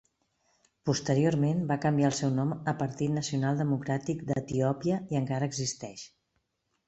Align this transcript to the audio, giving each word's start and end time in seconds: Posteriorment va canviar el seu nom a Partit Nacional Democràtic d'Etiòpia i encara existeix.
Posteriorment 0.89 1.59
va 1.71 1.75
canviar 1.83 2.07
el 2.11 2.15
seu 2.19 2.31
nom 2.37 2.55
a 2.71 2.73
Partit 2.79 3.13
Nacional 3.17 3.61
Democràtic 3.63 4.23
d'Etiòpia 4.31 4.97
i 5.15 5.19
encara 5.23 5.51
existeix. 5.53 6.07